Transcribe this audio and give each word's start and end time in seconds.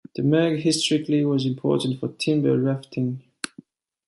The 0.15 0.23
Murg 0.23 0.61
historically 0.61 1.23
was 1.23 1.45
important 1.45 1.99
for 1.99 2.07
timber 2.07 2.57
rafting. 2.59 3.21